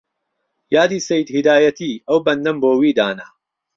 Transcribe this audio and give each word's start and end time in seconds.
یادی 0.75 0.99
سەید 1.07 1.27
هیدایەتی 1.35 1.91
ئەو 2.07 2.19
بەندەم 2.25 2.57
بۆ 2.63 2.71
وی 2.79 2.91
دانا 2.97 3.27